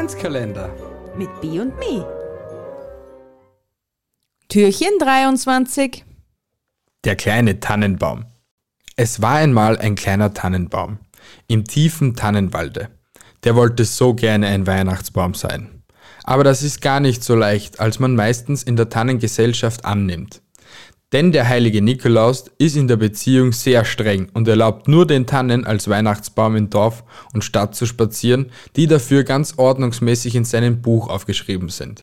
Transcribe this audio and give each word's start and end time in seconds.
Adventskalender 0.00 0.70
mit 1.14 1.28
B 1.42 1.60
und 1.60 1.78
Me. 1.78 2.06
Türchen 4.48 4.98
23. 4.98 6.06
Der 7.04 7.16
kleine 7.16 7.60
Tannenbaum. 7.60 8.24
Es 8.96 9.20
war 9.20 9.34
einmal 9.34 9.76
ein 9.76 9.96
kleiner 9.96 10.32
Tannenbaum 10.32 11.00
im 11.48 11.66
tiefen 11.66 12.16
Tannenwalde. 12.16 12.88
Der 13.44 13.56
wollte 13.56 13.84
so 13.84 14.14
gerne 14.14 14.46
ein 14.46 14.66
Weihnachtsbaum 14.66 15.34
sein. 15.34 15.82
Aber 16.24 16.44
das 16.44 16.62
ist 16.62 16.80
gar 16.80 17.00
nicht 17.00 17.22
so 17.22 17.34
leicht, 17.34 17.78
als 17.78 17.98
man 17.98 18.16
meistens 18.16 18.62
in 18.62 18.76
der 18.76 18.88
Tannengesellschaft 18.88 19.84
annimmt. 19.84 20.40
Denn 21.12 21.32
der 21.32 21.48
heilige 21.48 21.82
Nikolaus 21.82 22.44
ist 22.58 22.76
in 22.76 22.86
der 22.86 22.96
Beziehung 22.96 23.52
sehr 23.52 23.84
streng 23.84 24.28
und 24.32 24.46
erlaubt 24.46 24.86
nur 24.86 25.06
den 25.06 25.26
Tannen 25.26 25.64
als 25.64 25.88
Weihnachtsbaum 25.88 26.54
in 26.54 26.70
Dorf 26.70 27.02
und 27.32 27.44
Stadt 27.44 27.74
zu 27.74 27.84
spazieren, 27.86 28.46
die 28.76 28.86
dafür 28.86 29.24
ganz 29.24 29.54
ordnungsmäßig 29.56 30.36
in 30.36 30.44
seinem 30.44 30.82
Buch 30.82 31.08
aufgeschrieben 31.08 31.68
sind. 31.68 32.02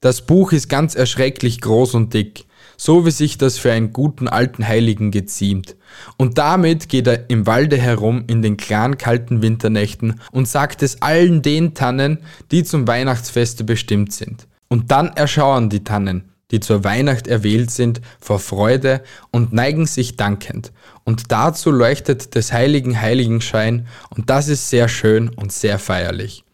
Das 0.00 0.22
Buch 0.22 0.52
ist 0.52 0.68
ganz 0.68 0.94
erschrecklich 0.94 1.60
groß 1.60 1.94
und 1.94 2.14
dick, 2.14 2.46
so 2.76 3.04
wie 3.04 3.10
sich 3.10 3.36
das 3.36 3.58
für 3.58 3.70
einen 3.70 3.92
guten 3.92 4.26
alten 4.26 4.66
Heiligen 4.66 5.10
geziemt. 5.10 5.76
Und 6.16 6.38
damit 6.38 6.88
geht 6.88 7.06
er 7.06 7.28
im 7.28 7.46
Walde 7.46 7.76
herum 7.76 8.24
in 8.26 8.40
den 8.40 8.56
klaren 8.56 8.96
kalten 8.96 9.42
Winternächten 9.42 10.18
und 10.32 10.48
sagt 10.48 10.82
es 10.82 11.02
allen 11.02 11.42
den 11.42 11.74
Tannen, 11.74 12.18
die 12.50 12.64
zum 12.64 12.88
Weihnachtsfeste 12.88 13.62
bestimmt 13.62 14.12
sind. 14.12 14.48
Und 14.68 14.90
dann 14.90 15.08
erschauern 15.08 15.68
die 15.68 15.84
Tannen, 15.84 16.29
die 16.50 16.60
zur 16.60 16.84
Weihnacht 16.84 17.26
erwählt 17.26 17.70
sind, 17.70 18.00
vor 18.20 18.38
Freude 18.38 19.02
und 19.30 19.52
neigen 19.52 19.86
sich 19.86 20.16
dankend. 20.16 20.72
Und 21.04 21.32
dazu 21.32 21.70
leuchtet 21.70 22.34
des 22.34 22.52
heiligen 22.52 23.00
Heiligenschein 23.00 23.86
und 24.10 24.30
das 24.30 24.48
ist 24.48 24.70
sehr 24.70 24.88
schön 24.88 25.28
und 25.28 25.52
sehr 25.52 25.78
feierlich. 25.78 26.44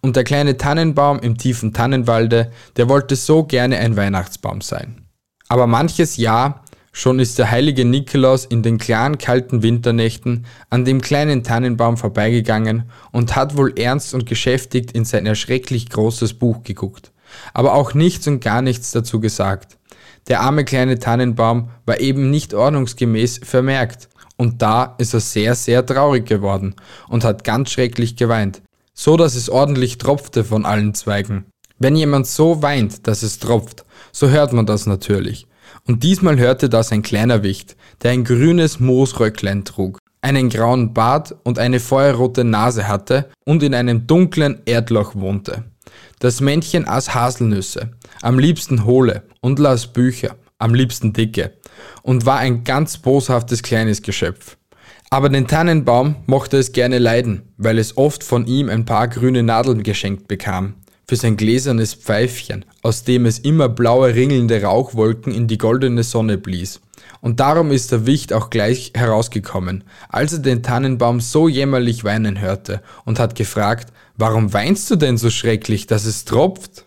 Und 0.00 0.16
der 0.16 0.24
kleine 0.24 0.56
Tannenbaum 0.56 1.18
im 1.20 1.36
tiefen 1.36 1.72
Tannenwalde, 1.72 2.50
der 2.76 2.88
wollte 2.88 3.16
so 3.16 3.44
gerne 3.44 3.78
ein 3.78 3.96
Weihnachtsbaum 3.96 4.60
sein. 4.60 5.02
Aber 5.48 5.66
manches 5.66 6.16
Jahr 6.16 6.64
schon 6.92 7.18
ist 7.18 7.38
der 7.38 7.50
heilige 7.50 7.84
Nikolaus 7.84 8.46
in 8.46 8.62
den 8.62 8.78
klaren 8.78 9.18
kalten 9.18 9.62
Winternächten 9.62 10.46
an 10.70 10.86
dem 10.86 11.02
kleinen 11.02 11.44
Tannenbaum 11.44 11.98
vorbeigegangen 11.98 12.90
und 13.12 13.36
hat 13.36 13.56
wohl 13.56 13.78
ernst 13.78 14.14
und 14.14 14.24
geschäftigt 14.24 14.92
in 14.92 15.04
sein 15.04 15.26
erschrecklich 15.26 15.90
großes 15.90 16.34
Buch 16.34 16.62
geguckt 16.62 17.12
aber 17.54 17.74
auch 17.74 17.94
nichts 17.94 18.26
und 18.26 18.40
gar 18.40 18.62
nichts 18.62 18.90
dazu 18.90 19.20
gesagt. 19.20 19.78
Der 20.28 20.40
arme 20.40 20.64
kleine 20.64 20.98
Tannenbaum 20.98 21.70
war 21.84 22.00
eben 22.00 22.30
nicht 22.30 22.54
ordnungsgemäß 22.54 23.40
vermerkt, 23.44 24.08
und 24.36 24.60
da 24.62 24.94
ist 24.98 25.14
er 25.14 25.20
sehr, 25.20 25.54
sehr 25.54 25.84
traurig 25.84 26.26
geworden 26.26 26.74
und 27.08 27.24
hat 27.24 27.44
ganz 27.44 27.70
schrecklich 27.70 28.16
geweint, 28.16 28.62
so 28.94 29.16
dass 29.16 29.34
es 29.34 29.48
ordentlich 29.48 29.98
tropfte 29.98 30.44
von 30.44 30.66
allen 30.66 30.94
Zweigen. 30.94 31.46
Wenn 31.78 31.96
jemand 31.96 32.26
so 32.26 32.62
weint, 32.62 33.06
dass 33.06 33.22
es 33.22 33.38
tropft, 33.38 33.84
so 34.12 34.28
hört 34.28 34.52
man 34.52 34.66
das 34.66 34.86
natürlich. 34.86 35.46
Und 35.86 36.02
diesmal 36.02 36.38
hörte 36.38 36.68
das 36.68 36.92
ein 36.92 37.02
kleiner 37.02 37.42
Wicht, 37.42 37.76
der 38.02 38.12
ein 38.12 38.24
grünes 38.24 38.80
Moosröcklein 38.80 39.64
trug, 39.64 39.98
einen 40.20 40.48
grauen 40.48 40.94
Bart 40.94 41.34
und 41.44 41.58
eine 41.58 41.80
feuerrote 41.80 42.44
Nase 42.44 42.88
hatte 42.88 43.30
und 43.44 43.62
in 43.62 43.74
einem 43.74 44.06
dunklen 44.06 44.62
Erdloch 44.64 45.14
wohnte. 45.14 45.64
Das 46.18 46.40
Männchen 46.40 46.88
aß 46.88 47.14
Haselnüsse, 47.14 47.90
am 48.22 48.38
liebsten 48.38 48.84
hohle, 48.84 49.24
und 49.40 49.58
las 49.58 49.92
Bücher, 49.92 50.36
am 50.58 50.74
liebsten 50.74 51.12
dicke, 51.12 51.52
und 52.02 52.24
war 52.24 52.38
ein 52.38 52.64
ganz 52.64 52.96
boshaftes 52.98 53.62
kleines 53.62 54.00
Geschöpf. 54.00 54.56
Aber 55.10 55.28
den 55.28 55.46
Tannenbaum 55.46 56.16
mochte 56.26 56.56
es 56.56 56.72
gerne 56.72 56.98
leiden, 56.98 57.52
weil 57.58 57.78
es 57.78 57.96
oft 57.96 58.24
von 58.24 58.46
ihm 58.46 58.68
ein 58.68 58.86
paar 58.86 59.08
grüne 59.08 59.42
Nadeln 59.42 59.82
geschenkt 59.82 60.26
bekam, 60.26 60.74
für 61.08 61.16
sein 61.16 61.36
gläsernes 61.36 61.94
Pfeifchen, 61.94 62.64
aus 62.82 63.04
dem 63.04 63.26
es 63.26 63.38
immer 63.38 63.68
blaue 63.68 64.14
ringelnde 64.14 64.62
Rauchwolken 64.62 65.32
in 65.32 65.46
die 65.46 65.58
goldene 65.58 66.02
Sonne 66.02 66.36
blies. 66.36 66.80
Und 67.20 67.40
darum 67.40 67.70
ist 67.70 67.92
der 67.92 68.06
Wicht 68.06 68.32
auch 68.32 68.50
gleich 68.50 68.92
herausgekommen, 68.94 69.84
als 70.08 70.32
er 70.32 70.40
den 70.40 70.62
Tannenbaum 70.62 71.20
so 71.20 71.48
jämmerlich 71.48 72.04
weinen 72.04 72.40
hörte 72.40 72.82
und 73.04 73.18
hat 73.18 73.34
gefragt, 73.34 73.92
warum 74.16 74.52
weinst 74.52 74.90
du 74.90 74.96
denn 74.96 75.16
so 75.16 75.30
schrecklich, 75.30 75.86
dass 75.86 76.04
es 76.04 76.24
tropft? 76.24 76.84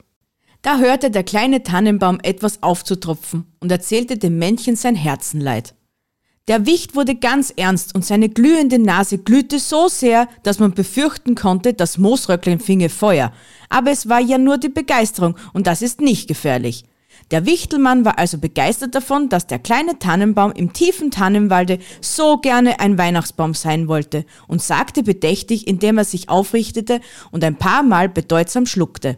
Da 0.61 0.79
hörte 0.79 1.09
der 1.09 1.23
kleine 1.23 1.63
Tannenbaum 1.63 2.19
etwas 2.21 2.61
aufzutropfen 2.61 3.45
und 3.59 3.71
erzählte 3.71 4.17
dem 4.17 4.37
Männchen 4.37 4.75
sein 4.75 4.95
Herzenleid. 4.95 5.73
Der 6.49 6.65
Wicht 6.65 6.95
wurde 6.95 7.13
ganz 7.13 7.53
ernst 7.55 7.93
und 7.93 8.03
seine 8.03 8.27
glühende 8.27 8.79
Nase 8.79 9.19
glühte 9.19 9.59
so 9.59 9.87
sehr, 9.87 10.27
dass 10.41 10.57
man 10.57 10.73
befürchten 10.73 11.35
konnte, 11.35 11.75
das 11.75 11.99
Moosröcklein 11.99 12.59
finge 12.59 12.89
Feuer. 12.89 13.31
Aber 13.69 13.91
es 13.91 14.09
war 14.09 14.19
ja 14.19 14.39
nur 14.39 14.57
die 14.57 14.69
Begeisterung 14.69 15.35
und 15.53 15.67
das 15.67 15.83
ist 15.83 16.01
nicht 16.01 16.27
gefährlich. 16.27 16.85
Der 17.29 17.45
Wichtelmann 17.45 18.03
war 18.03 18.17
also 18.17 18.39
begeistert 18.39 18.95
davon, 18.95 19.29
dass 19.29 19.45
der 19.45 19.59
kleine 19.59 19.99
Tannenbaum 19.99 20.51
im 20.53 20.73
tiefen 20.73 21.11
Tannenwalde 21.11 21.77
so 22.01 22.37
gerne 22.37 22.79
ein 22.79 22.97
Weihnachtsbaum 22.97 23.53
sein 23.53 23.87
wollte 23.87 24.25
und 24.47 24.59
sagte 24.59 25.03
bedächtig, 25.03 25.67
indem 25.67 25.99
er 25.99 26.05
sich 26.05 26.29
aufrichtete 26.29 26.99
und 27.29 27.43
ein 27.43 27.57
paar 27.57 27.83
Mal 27.83 28.09
bedeutsam 28.09 28.65
schluckte. 28.65 29.17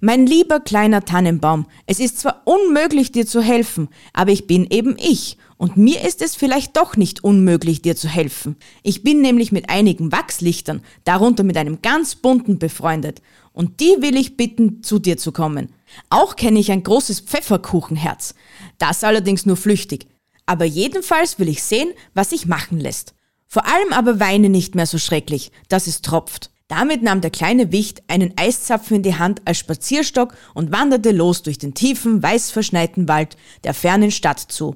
Mein 0.00 0.26
lieber 0.26 0.60
kleiner 0.60 1.04
Tannenbaum, 1.04 1.66
es 1.86 2.00
ist 2.00 2.20
zwar 2.20 2.42
unmöglich 2.44 3.12
dir 3.12 3.26
zu 3.26 3.42
helfen, 3.42 3.88
aber 4.12 4.30
ich 4.30 4.46
bin 4.46 4.66
eben 4.70 4.96
ich 4.98 5.36
und 5.62 5.76
mir 5.76 6.04
ist 6.04 6.22
es 6.22 6.34
vielleicht 6.34 6.76
doch 6.76 6.96
nicht 6.96 7.22
unmöglich, 7.22 7.82
dir 7.82 7.94
zu 7.94 8.08
helfen. 8.08 8.56
Ich 8.82 9.04
bin 9.04 9.20
nämlich 9.20 9.52
mit 9.52 9.70
einigen 9.70 10.10
Wachslichtern, 10.10 10.82
darunter 11.04 11.44
mit 11.44 11.56
einem 11.56 11.80
ganz 11.82 12.16
bunten 12.16 12.58
befreundet. 12.58 13.22
Und 13.52 13.78
die 13.78 13.94
will 14.00 14.16
ich 14.16 14.36
bitten, 14.36 14.82
zu 14.82 14.98
dir 14.98 15.18
zu 15.18 15.30
kommen. 15.30 15.72
Auch 16.10 16.34
kenne 16.34 16.58
ich 16.58 16.72
ein 16.72 16.82
großes 16.82 17.20
Pfefferkuchenherz. 17.20 18.34
Das 18.78 19.04
allerdings 19.04 19.46
nur 19.46 19.56
flüchtig. 19.56 20.08
Aber 20.46 20.64
jedenfalls 20.64 21.38
will 21.38 21.48
ich 21.48 21.62
sehen, 21.62 21.92
was 22.12 22.30
sich 22.30 22.46
machen 22.46 22.80
lässt. 22.80 23.14
Vor 23.46 23.64
allem 23.64 23.92
aber 23.92 24.18
weine 24.18 24.48
nicht 24.48 24.74
mehr 24.74 24.86
so 24.86 24.98
schrecklich, 24.98 25.52
dass 25.68 25.86
es 25.86 26.02
tropft. 26.02 26.50
Damit 26.66 27.04
nahm 27.04 27.20
der 27.20 27.30
kleine 27.30 27.70
Wicht 27.70 28.02
einen 28.08 28.36
Eiszapfen 28.36 28.96
in 28.96 29.02
die 29.04 29.14
Hand 29.14 29.42
als 29.44 29.58
Spazierstock 29.58 30.34
und 30.54 30.72
wanderte 30.72 31.12
los 31.12 31.44
durch 31.44 31.58
den 31.58 31.72
tiefen, 31.72 32.20
weiß 32.20 32.50
verschneiten 32.50 33.06
Wald 33.06 33.36
der 33.62 33.74
fernen 33.74 34.10
Stadt 34.10 34.40
zu. 34.40 34.74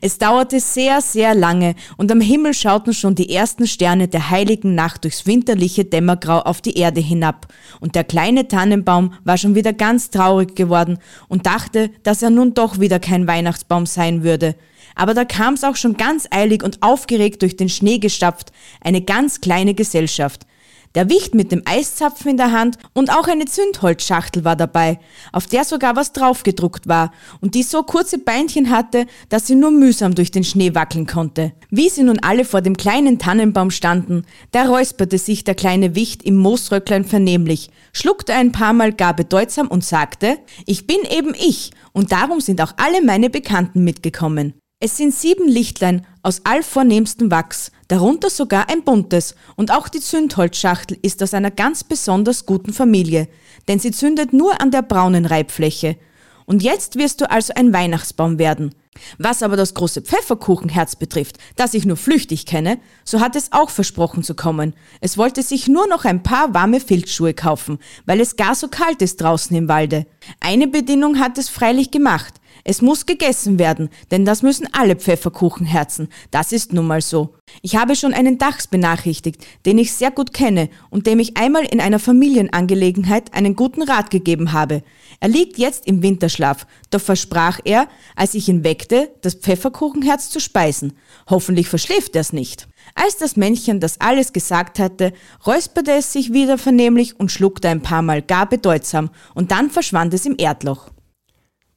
Es 0.00 0.18
dauerte 0.18 0.60
sehr, 0.60 1.00
sehr 1.00 1.34
lange 1.34 1.74
und 1.96 2.10
am 2.10 2.20
Himmel 2.20 2.54
schauten 2.54 2.92
schon 2.92 3.14
die 3.14 3.32
ersten 3.32 3.66
Sterne 3.66 4.08
der 4.08 4.30
heiligen 4.30 4.74
Nacht 4.74 5.04
durchs 5.04 5.26
winterliche 5.26 5.84
Dämmergrau 5.84 6.40
auf 6.40 6.60
die 6.60 6.78
Erde 6.78 7.00
hinab, 7.00 7.48
und 7.80 7.94
der 7.94 8.04
kleine 8.04 8.48
Tannenbaum 8.48 9.14
war 9.24 9.36
schon 9.36 9.54
wieder 9.54 9.72
ganz 9.72 10.10
traurig 10.10 10.56
geworden 10.56 10.98
und 11.28 11.46
dachte, 11.46 11.90
dass 12.02 12.22
er 12.22 12.30
nun 12.30 12.54
doch 12.54 12.80
wieder 12.80 12.98
kein 12.98 13.26
Weihnachtsbaum 13.26 13.86
sein 13.86 14.22
würde. 14.22 14.54
Aber 14.94 15.14
da 15.14 15.24
kam's 15.24 15.62
auch 15.62 15.76
schon 15.76 15.96
ganz 15.96 16.26
eilig 16.30 16.62
und 16.62 16.82
aufgeregt 16.82 17.42
durch 17.42 17.56
den 17.56 17.68
Schnee 17.68 17.98
gestapft, 17.98 18.50
eine 18.80 19.02
ganz 19.02 19.40
kleine 19.40 19.74
Gesellschaft, 19.74 20.46
der 20.96 21.10
Wicht 21.10 21.34
mit 21.34 21.52
dem 21.52 21.62
Eiszapfen 21.66 22.32
in 22.32 22.36
der 22.38 22.52
Hand 22.52 22.78
und 22.94 23.12
auch 23.12 23.28
eine 23.28 23.44
Zündholzschachtel 23.44 24.44
war 24.44 24.56
dabei, 24.56 24.98
auf 25.30 25.46
der 25.46 25.64
sogar 25.64 25.94
was 25.94 26.12
draufgedruckt 26.12 26.88
war 26.88 27.12
und 27.40 27.54
die 27.54 27.62
so 27.62 27.82
kurze 27.82 28.18
Beinchen 28.18 28.70
hatte, 28.70 29.06
dass 29.28 29.46
sie 29.46 29.54
nur 29.54 29.70
mühsam 29.70 30.14
durch 30.14 30.30
den 30.30 30.42
Schnee 30.42 30.74
wackeln 30.74 31.06
konnte. 31.06 31.52
Wie 31.70 31.90
sie 31.90 32.02
nun 32.02 32.18
alle 32.20 32.46
vor 32.46 32.62
dem 32.62 32.78
kleinen 32.78 33.18
Tannenbaum 33.18 33.70
standen, 33.70 34.24
da 34.52 34.64
räusperte 34.64 35.18
sich 35.18 35.44
der 35.44 35.54
kleine 35.54 35.94
Wicht 35.94 36.22
im 36.22 36.36
Moosröcklein 36.38 37.04
vernehmlich, 37.04 37.70
schluckte 37.92 38.32
ein 38.32 38.52
paar 38.52 38.72
Mal 38.72 38.92
gar 38.92 39.14
bedeutsam 39.14 39.68
und 39.68 39.84
sagte, 39.84 40.38
ich 40.64 40.86
bin 40.86 40.98
eben 41.10 41.34
ich 41.34 41.72
und 41.92 42.10
darum 42.10 42.40
sind 42.40 42.62
auch 42.62 42.72
alle 42.78 43.04
meine 43.04 43.28
Bekannten 43.28 43.84
mitgekommen. 43.84 44.54
Es 44.86 44.98
sind 44.98 45.12
sieben 45.12 45.48
Lichtlein 45.48 46.06
aus 46.22 46.42
allvornehmstem 46.44 47.28
Wachs, 47.28 47.72
darunter 47.88 48.30
sogar 48.30 48.68
ein 48.68 48.84
buntes, 48.84 49.34
und 49.56 49.72
auch 49.72 49.88
die 49.88 49.98
Zündholzschachtel 49.98 50.96
ist 51.02 51.20
aus 51.24 51.34
einer 51.34 51.50
ganz 51.50 51.82
besonders 51.82 52.46
guten 52.46 52.72
Familie, 52.72 53.26
denn 53.66 53.80
sie 53.80 53.90
zündet 53.90 54.32
nur 54.32 54.60
an 54.60 54.70
der 54.70 54.82
braunen 54.82 55.26
Reibfläche. 55.26 55.96
Und 56.44 56.62
jetzt 56.62 56.94
wirst 56.94 57.20
du 57.20 57.28
also 57.28 57.52
ein 57.56 57.72
Weihnachtsbaum 57.72 58.38
werden. 58.38 58.76
Was 59.18 59.42
aber 59.42 59.56
das 59.56 59.74
große 59.74 60.02
Pfefferkuchenherz 60.02 60.94
betrifft, 60.94 61.38
das 61.56 61.74
ich 61.74 61.84
nur 61.84 61.96
flüchtig 61.96 62.46
kenne, 62.46 62.78
so 63.04 63.18
hat 63.18 63.34
es 63.34 63.50
auch 63.50 63.70
versprochen 63.70 64.22
zu 64.22 64.36
kommen. 64.36 64.72
Es 65.00 65.18
wollte 65.18 65.42
sich 65.42 65.66
nur 65.66 65.88
noch 65.88 66.04
ein 66.04 66.22
paar 66.22 66.54
warme 66.54 66.78
Filzschuhe 66.78 67.34
kaufen, 67.34 67.80
weil 68.04 68.20
es 68.20 68.36
gar 68.36 68.54
so 68.54 68.68
kalt 68.68 69.02
ist 69.02 69.20
draußen 69.20 69.56
im 69.56 69.66
Walde. 69.66 70.06
Eine 70.38 70.68
Bedingung 70.68 71.18
hat 71.18 71.38
es 71.38 71.48
freilich 71.48 71.90
gemacht. 71.90 72.34
Es 72.68 72.82
muss 72.82 73.06
gegessen 73.06 73.60
werden, 73.60 73.90
denn 74.10 74.24
das 74.24 74.42
müssen 74.42 74.66
alle 74.72 74.96
Pfefferkuchenherzen. 74.96 76.08
Das 76.32 76.50
ist 76.50 76.72
nun 76.72 76.88
mal 76.88 77.00
so. 77.00 77.32
Ich 77.62 77.76
habe 77.76 77.94
schon 77.94 78.12
einen 78.12 78.38
Dachs 78.38 78.66
benachrichtigt, 78.66 79.46
den 79.64 79.78
ich 79.78 79.92
sehr 79.92 80.10
gut 80.10 80.34
kenne 80.34 80.68
und 80.90 81.06
dem 81.06 81.20
ich 81.20 81.36
einmal 81.36 81.64
in 81.64 81.80
einer 81.80 82.00
Familienangelegenheit 82.00 83.32
einen 83.34 83.54
guten 83.54 83.82
Rat 83.82 84.10
gegeben 84.10 84.52
habe. 84.52 84.82
Er 85.20 85.28
liegt 85.28 85.58
jetzt 85.58 85.86
im 85.86 86.02
Winterschlaf, 86.02 86.66
doch 86.90 87.00
versprach 87.00 87.60
er, 87.62 87.86
als 88.16 88.34
ich 88.34 88.48
ihn 88.48 88.64
weckte, 88.64 89.10
das 89.22 89.34
Pfefferkuchenherz 89.34 90.30
zu 90.30 90.40
speisen. 90.40 90.94
Hoffentlich 91.30 91.68
verschläft 91.68 92.16
er's 92.16 92.32
nicht. 92.32 92.66
Als 92.96 93.16
das 93.16 93.36
Männchen 93.36 93.78
das 93.78 94.00
alles 94.00 94.32
gesagt 94.32 94.80
hatte, 94.80 95.12
räusperte 95.46 95.92
es 95.92 96.12
sich 96.12 96.32
wieder 96.32 96.58
vernehmlich 96.58 97.20
und 97.20 97.30
schluckte 97.30 97.68
ein 97.68 97.82
paar 97.82 98.02
Mal 98.02 98.22
gar 98.22 98.48
bedeutsam, 98.48 99.10
und 99.34 99.52
dann 99.52 99.70
verschwand 99.70 100.12
es 100.14 100.26
im 100.26 100.34
Erdloch. 100.36 100.90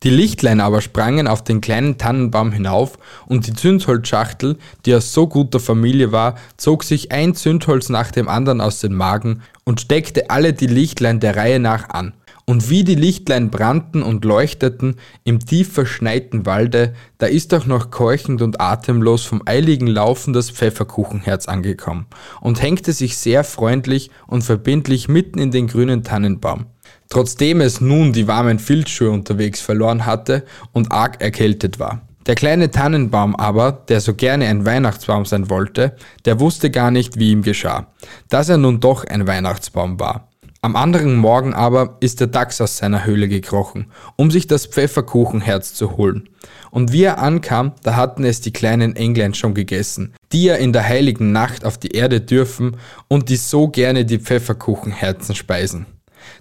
Die 0.03 0.09
Lichtlein 0.09 0.61
aber 0.61 0.79
sprangen 0.79 1.27
auf 1.27 1.43
den 1.43 1.59
kleinen 1.59 1.97
Tannenbaum 1.97 2.53
hinauf 2.53 2.97
und 3.27 3.47
die 3.47 3.53
Zündholzschachtel, 3.53 4.57
die 4.85 4.95
aus 4.95 5.11
so 5.11 5.27
guter 5.27 5.59
Familie 5.59 6.13
war, 6.13 6.35
zog 6.55 6.85
sich 6.85 7.11
ein 7.11 7.35
Zündholz 7.35 7.89
nach 7.89 8.09
dem 8.09 8.29
anderen 8.29 8.61
aus 8.61 8.79
den 8.79 8.93
Magen 8.93 9.41
und 9.65 9.81
steckte 9.81 10.29
alle 10.29 10.53
die 10.53 10.67
Lichtlein 10.67 11.19
der 11.19 11.35
Reihe 11.35 11.59
nach 11.59 11.89
an. 11.89 12.13
Und 12.45 12.69
wie 12.69 12.85
die 12.85 12.95
Lichtlein 12.95 13.51
brannten 13.51 14.01
und 14.01 14.23
leuchteten 14.23 14.95
im 15.25 15.39
tief 15.39 15.73
verschneiten 15.73 16.45
Walde, 16.45 16.93
da 17.17 17.27
ist 17.27 17.53
auch 17.53 17.65
noch 17.65 17.91
keuchend 17.91 18.41
und 18.41 18.61
atemlos 18.61 19.25
vom 19.25 19.43
eiligen 19.45 19.85
Laufen 19.85 20.31
das 20.31 20.49
Pfefferkuchenherz 20.49 21.47
angekommen 21.47 22.07
und 22.39 22.61
hängte 22.61 22.93
sich 22.93 23.17
sehr 23.17 23.43
freundlich 23.43 24.11
und 24.27 24.43
verbindlich 24.45 25.09
mitten 25.09 25.39
in 25.39 25.51
den 25.51 25.67
grünen 25.67 26.03
Tannenbaum. 26.03 26.67
Trotzdem 27.09 27.61
es 27.61 27.81
nun 27.81 28.13
die 28.13 28.27
warmen 28.27 28.59
Filzschuhe 28.59 29.09
unterwegs 29.09 29.61
verloren 29.61 30.05
hatte 30.05 30.45
und 30.73 30.91
arg 30.91 31.21
erkältet 31.21 31.79
war. 31.79 32.01
Der 32.27 32.35
kleine 32.35 32.69
Tannenbaum 32.69 33.35
aber, 33.35 33.71
der 33.71 34.01
so 34.01 34.13
gerne 34.13 34.45
ein 34.47 34.65
Weihnachtsbaum 34.65 35.25
sein 35.25 35.49
wollte, 35.49 35.95
der 36.25 36.39
wusste 36.39 36.69
gar 36.69 36.91
nicht, 36.91 37.17
wie 37.17 37.31
ihm 37.31 37.41
geschah, 37.41 37.87
dass 38.27 38.49
er 38.49 38.57
nun 38.57 38.79
doch 38.79 39.03
ein 39.03 39.25
Weihnachtsbaum 39.25 39.99
war. 39.99 40.29
Am 40.61 40.75
anderen 40.75 41.15
Morgen 41.15 41.53
aber 41.53 41.97
ist 42.01 42.19
der 42.19 42.27
Dachs 42.27 42.59
aus 42.59 42.77
seiner 42.77 43.05
Höhle 43.05 43.29
gekrochen, 43.29 43.87
um 44.17 44.29
sich 44.29 44.45
das 44.45 44.65
Pfefferkuchenherz 44.65 45.73
zu 45.73 45.95
holen. 45.95 46.27
Und 46.69 46.91
wie 46.91 47.03
er 47.03 47.19
ankam, 47.19 47.71
da 47.81 47.95
hatten 47.95 48.25
es 48.25 48.41
die 48.41 48.51
kleinen 48.51 48.97
Englein 48.97 49.33
schon 49.33 49.53
gegessen, 49.53 50.13
die 50.33 50.43
ja 50.43 50.55
in 50.55 50.73
der 50.73 50.83
heiligen 50.83 51.31
Nacht 51.31 51.63
auf 51.63 51.77
die 51.77 51.91
Erde 51.91 52.19
dürfen 52.19 52.75
und 53.07 53.29
die 53.29 53.37
so 53.37 53.69
gerne 53.69 54.03
die 54.03 54.19
Pfefferkuchenherzen 54.19 55.33
speisen. 55.33 55.85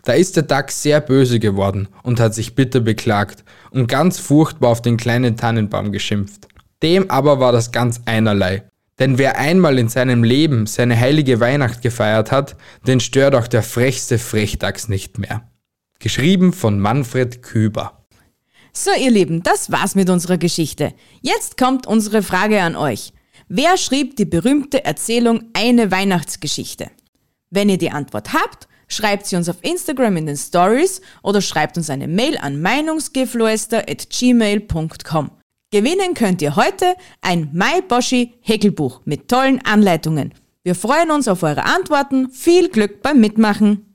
Da 0.04 0.12
ist 0.12 0.36
der 0.36 0.42
Dachs 0.44 0.82
sehr 0.82 1.00
böse 1.00 1.38
geworden 1.38 1.88
und 2.02 2.20
hat 2.20 2.34
sich 2.34 2.54
bitter 2.54 2.80
beklagt 2.80 3.44
und 3.70 3.88
ganz 3.88 4.18
furchtbar 4.18 4.70
auf 4.70 4.82
den 4.82 4.96
kleinen 4.96 5.36
Tannenbaum 5.36 5.92
geschimpft. 5.92 6.48
Dem 6.82 7.10
aber 7.10 7.40
war 7.40 7.52
das 7.52 7.72
ganz 7.72 8.00
einerlei. 8.04 8.64
Denn 8.98 9.18
wer 9.18 9.38
einmal 9.38 9.78
in 9.78 9.88
seinem 9.88 10.24
Leben 10.24 10.66
seine 10.66 10.98
heilige 10.98 11.40
Weihnacht 11.40 11.82
gefeiert 11.82 12.32
hat, 12.32 12.56
den 12.86 13.00
stört 13.00 13.34
auch 13.34 13.46
der 13.46 13.62
frechste 13.62 14.18
Frechdachs 14.18 14.88
nicht 14.88 15.18
mehr. 15.18 15.48
Geschrieben 16.00 16.52
von 16.52 16.80
Manfred 16.80 17.42
Küber. 17.42 18.06
So, 18.72 18.90
ihr 18.92 19.10
Lieben, 19.10 19.42
das 19.42 19.72
war's 19.72 19.94
mit 19.94 20.10
unserer 20.10 20.38
Geschichte. 20.38 20.94
Jetzt 21.20 21.56
kommt 21.56 21.86
unsere 21.86 22.22
Frage 22.22 22.60
an 22.60 22.76
euch. 22.76 23.12
Wer 23.48 23.76
schrieb 23.76 24.16
die 24.16 24.24
berühmte 24.24 24.84
Erzählung 24.84 25.50
Eine 25.54 25.90
Weihnachtsgeschichte? 25.90 26.90
Wenn 27.50 27.68
ihr 27.68 27.78
die 27.78 27.90
Antwort 27.90 28.32
habt, 28.34 28.68
schreibt 28.88 29.26
sie 29.26 29.36
uns 29.36 29.48
auf 29.48 29.58
Instagram 29.62 30.16
in 30.16 30.26
den 30.26 30.36
Stories 30.36 31.00
oder 31.22 31.40
schreibt 31.40 31.76
uns 31.76 31.90
eine 31.90 32.08
Mail 32.08 32.36
an 32.38 32.60
meinungsgeflüster.gmail.com. 32.60 35.30
Gewinnen 35.70 36.14
könnt 36.14 36.42
ihr 36.42 36.56
heute 36.56 36.96
ein 37.20 37.50
MyBoshi 37.52 38.34
Häkelbuch 38.40 39.02
mit 39.04 39.28
tollen 39.28 39.64
Anleitungen. 39.64 40.34
Wir 40.62 40.74
freuen 40.74 41.10
uns 41.10 41.28
auf 41.28 41.42
eure 41.42 41.64
Antworten. 41.64 42.30
Viel 42.30 42.68
Glück 42.68 43.02
beim 43.02 43.20
Mitmachen! 43.20 43.87